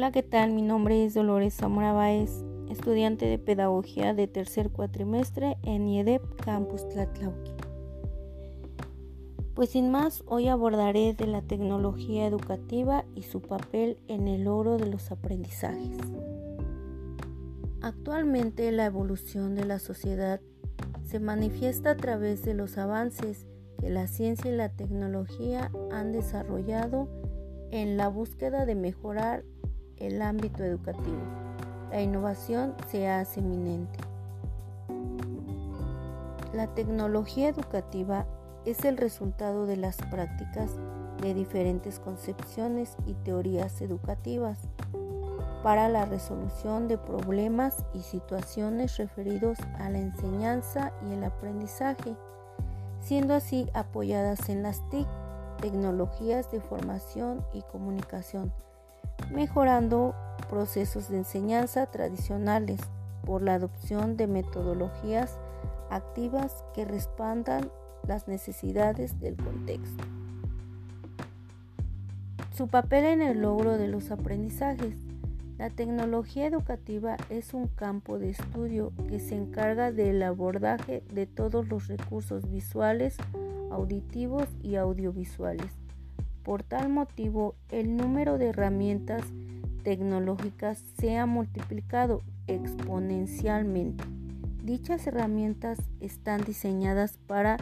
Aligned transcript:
Hola, 0.00 0.12
¿qué 0.12 0.22
tal? 0.22 0.52
Mi 0.52 0.62
nombre 0.62 1.04
es 1.04 1.12
Dolores 1.12 1.52
Zamora 1.52 1.92
Báez, 1.92 2.42
estudiante 2.70 3.26
de 3.26 3.38
Pedagogía 3.38 4.14
de 4.14 4.28
tercer 4.28 4.70
cuatrimestre 4.70 5.58
en 5.62 5.86
IEDEP 5.86 6.22
Campus 6.42 6.88
Tlatlauqui. 6.88 7.52
Pues 9.52 9.68
sin 9.68 9.90
más, 9.90 10.24
hoy 10.24 10.48
abordaré 10.48 11.12
de 11.12 11.26
la 11.26 11.42
tecnología 11.42 12.26
educativa 12.26 13.04
y 13.14 13.24
su 13.24 13.42
papel 13.42 13.98
en 14.08 14.26
el 14.26 14.44
logro 14.44 14.78
de 14.78 14.86
los 14.86 15.12
aprendizajes. 15.12 15.98
Actualmente 17.82 18.72
la 18.72 18.86
evolución 18.86 19.54
de 19.54 19.66
la 19.66 19.78
sociedad 19.78 20.40
se 21.04 21.20
manifiesta 21.20 21.90
a 21.90 21.96
través 21.98 22.42
de 22.42 22.54
los 22.54 22.78
avances 22.78 23.46
que 23.78 23.90
la 23.90 24.06
ciencia 24.06 24.50
y 24.50 24.56
la 24.56 24.70
tecnología 24.70 25.70
han 25.92 26.12
desarrollado 26.12 27.06
en 27.70 27.98
la 27.98 28.08
búsqueda 28.08 28.64
de 28.64 28.76
mejorar 28.76 29.44
el 30.00 30.22
ámbito 30.22 30.64
educativo. 30.64 31.20
La 31.90 32.00
innovación 32.02 32.74
se 32.88 33.08
hace 33.08 33.40
eminente. 33.40 33.98
La 36.52 36.66
tecnología 36.74 37.48
educativa 37.48 38.26
es 38.64 38.84
el 38.84 38.96
resultado 38.96 39.66
de 39.66 39.76
las 39.76 39.96
prácticas 40.10 40.70
de 41.22 41.34
diferentes 41.34 42.00
concepciones 42.00 42.96
y 43.06 43.14
teorías 43.14 43.80
educativas 43.82 44.58
para 45.62 45.88
la 45.88 46.06
resolución 46.06 46.88
de 46.88 46.96
problemas 46.96 47.84
y 47.92 48.00
situaciones 48.00 48.96
referidos 48.96 49.58
a 49.78 49.90
la 49.90 49.98
enseñanza 49.98 50.92
y 51.06 51.12
el 51.12 51.24
aprendizaje, 51.24 52.16
siendo 53.00 53.34
así 53.34 53.68
apoyadas 53.74 54.48
en 54.48 54.62
las 54.62 54.80
TIC, 54.88 55.06
tecnologías 55.60 56.50
de 56.50 56.60
formación 56.60 57.44
y 57.52 57.60
comunicación, 57.62 58.52
mejorando 59.32 60.14
procesos 60.48 61.08
de 61.08 61.18
enseñanza 61.18 61.86
tradicionales 61.86 62.80
por 63.24 63.42
la 63.42 63.54
adopción 63.54 64.16
de 64.16 64.26
metodologías 64.26 65.38
activas 65.90 66.64
que 66.74 66.84
respondan 66.84 67.70
las 68.06 68.28
necesidades 68.28 69.20
del 69.20 69.36
contexto. 69.36 70.04
Su 72.56 72.68
papel 72.68 73.04
en 73.04 73.22
el 73.22 73.40
logro 73.42 73.78
de 73.78 73.88
los 73.88 74.10
aprendizajes. 74.10 74.94
La 75.56 75.70
tecnología 75.70 76.46
educativa 76.46 77.16
es 77.28 77.52
un 77.52 77.68
campo 77.68 78.18
de 78.18 78.30
estudio 78.30 78.92
que 79.08 79.20
se 79.20 79.36
encarga 79.36 79.92
del 79.92 80.22
abordaje 80.22 81.02
de 81.12 81.26
todos 81.26 81.68
los 81.68 81.86
recursos 81.88 82.50
visuales, 82.50 83.16
auditivos 83.70 84.48
y 84.62 84.76
audiovisuales 84.76 85.79
por 86.42 86.62
tal 86.62 86.88
motivo, 86.88 87.54
el 87.70 87.96
número 87.96 88.38
de 88.38 88.48
herramientas 88.48 89.22
tecnológicas 89.82 90.82
se 90.98 91.16
ha 91.16 91.26
multiplicado 91.26 92.22
exponencialmente. 92.46 94.04
Dichas 94.62 95.06
herramientas 95.06 95.78
están 96.00 96.42
diseñadas 96.42 97.16
para 97.26 97.56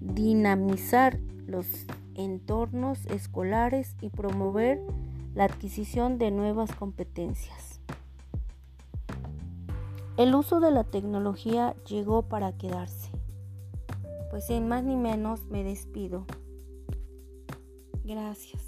dinamizar 0.00 1.18
los 1.46 1.66
entornos 2.14 3.06
escolares 3.06 3.96
y 4.00 4.10
promover 4.10 4.80
la 5.34 5.44
adquisición 5.44 6.18
de 6.18 6.30
nuevas 6.30 6.74
competencias. 6.74 7.80
El 10.16 10.34
uso 10.34 10.60
de 10.60 10.70
la 10.70 10.84
tecnología 10.84 11.74
llegó 11.86 12.22
para 12.22 12.52
quedarse. 12.52 13.10
Pues 14.30 14.46
sin 14.46 14.68
más 14.68 14.84
ni 14.84 14.96
menos 14.96 15.46
me 15.46 15.64
despido. 15.64 16.26
Gracias. 18.10 18.66